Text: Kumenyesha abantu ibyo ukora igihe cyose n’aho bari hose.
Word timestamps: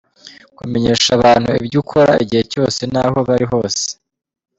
Kumenyesha 0.57 1.09
abantu 1.17 1.49
ibyo 1.61 1.77
ukora 1.83 2.13
igihe 2.23 2.43
cyose 2.51 2.81
n’aho 2.93 3.19
bari 3.27 3.45
hose. 3.51 3.83